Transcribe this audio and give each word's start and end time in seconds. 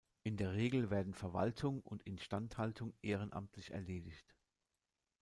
In 0.23 0.35
der 0.35 0.53
Regel 0.55 0.89
werden 0.89 1.13
Verwaltung 1.13 1.79
und 1.81 2.01
Instandhaltung 2.07 2.91
ehrenamtlich 3.03 3.69
erledigt. 3.69 4.35